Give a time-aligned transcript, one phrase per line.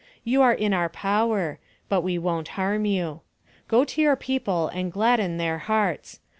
[0.23, 3.21] You are in our power, but we won't harm you.
[3.67, 6.19] Go to your people and gladden their hearts.